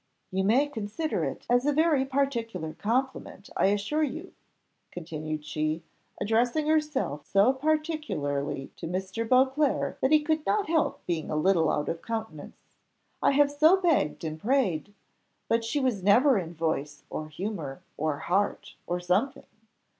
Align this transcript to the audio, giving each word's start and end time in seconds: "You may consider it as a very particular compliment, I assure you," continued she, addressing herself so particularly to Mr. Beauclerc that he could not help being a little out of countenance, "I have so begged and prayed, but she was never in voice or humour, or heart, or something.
"You 0.31 0.43
may 0.43 0.65
consider 0.67 1.23
it 1.25 1.45
as 1.47 1.63
a 1.67 1.71
very 1.71 2.05
particular 2.05 2.73
compliment, 2.73 3.51
I 3.55 3.67
assure 3.67 4.01
you," 4.01 4.33
continued 4.89 5.45
she, 5.45 5.83
addressing 6.19 6.65
herself 6.65 7.23
so 7.27 7.53
particularly 7.53 8.71
to 8.77 8.87
Mr. 8.87 9.29
Beauclerc 9.29 9.99
that 9.99 10.11
he 10.11 10.23
could 10.23 10.43
not 10.43 10.65
help 10.67 11.05
being 11.05 11.29
a 11.29 11.35
little 11.35 11.69
out 11.71 11.87
of 11.87 12.01
countenance, 12.01 12.57
"I 13.21 13.33
have 13.33 13.51
so 13.51 13.79
begged 13.79 14.23
and 14.23 14.39
prayed, 14.41 14.95
but 15.47 15.63
she 15.63 15.79
was 15.79 16.01
never 16.01 16.35
in 16.39 16.55
voice 16.55 17.03
or 17.11 17.27
humour, 17.29 17.83
or 17.95 18.17
heart, 18.21 18.73
or 18.87 18.99
something. 18.99 19.45